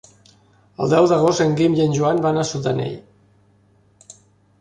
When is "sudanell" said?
2.53-2.97